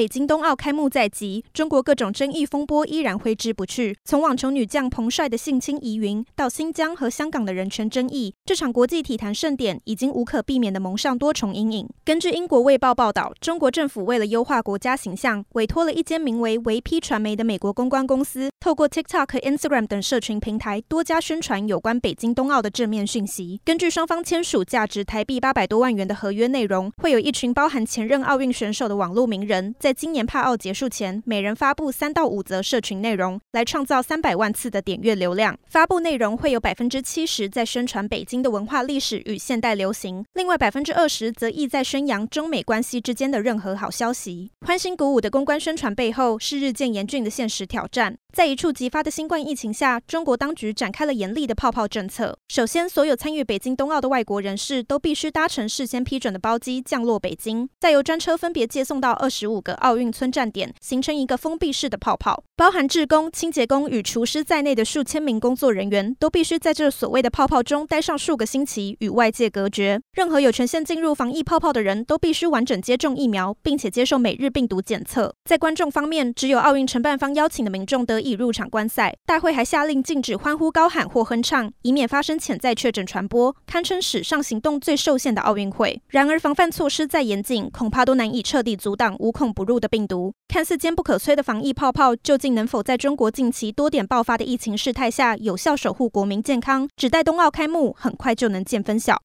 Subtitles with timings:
[0.00, 3.98] 北京冬奥开幕在即，中国各种争议风波依然挥之不去。
[4.02, 11.86] 从网球女将彭帅的性侵疑云，到新疆和香港的人权争议，这场国际体坛盛典已经无可避免地蒙上多重阴影。
[12.02, 23.60] 根据英国卫报报道，中国政府为了优化国家形象，委托了一间名为维 P 传媒的美国公关公司，透过 TikTok 和 Instagram 等社群平台，多加宣传有关北京冬奥的正面讯息。
[23.66, 29.74] 根据双方签署价值台币八百多万元的合约内容，会有一群包含前任奥运选手的网络名人。
[29.78, 35.58] 在今年帕奥结束前，每人发布三到五则社群内容，来创造三百万次的点阅流量。
[35.66, 44.50] 发布内容会有百分之七十在宣传北京的文化历史与现代流行，另外百分之二十则意在宣扬中美关系之间的任何好消息。
[44.66, 48.16] 欢欣鼓舞的公关宣传背后，是日渐严峻的现实挑战。
[48.32, 52.38] 在一触即发的新冠疫情下，中国当局展开了严厉的泡泡政策。
[52.46, 62.42] 首先，所有参与北京冬奥的外国人士都必须搭乘事先批准的包机降落北京，再由专车分别接送到二十五个奥运村站点，形成一个封闭式的泡泡。
[62.56, 70.00] 包含志工、清洁工与厨师在内的数千名工作人员都必须在这所谓的泡泡中待上数个星期，与外界隔绝。
[70.12, 75.34] 任何有权限进入防疫泡泡的人都必须完整接种疫苗，并且接受每日病毒检测。
[75.44, 86.00] 在观众方面，只有奥运承办方邀请的民众得以入场观赛，大会还下令禁止欢呼、高喊或哼唱，以免发生潜在确诊传播，堪称史上行动最受限的奥运会。
[86.08, 90.32] 然而，防范措施再严谨，恐怕都难以彻底阻挡无孔不不入的病毒。
[90.48, 96.88] 看似坚不可摧的防疫泡泡，究竟能否在中国近期多点爆发的疫情事态下，有效守护国民健康？
[96.96, 99.18] 只待冬奥开幕，很快就能见分晓。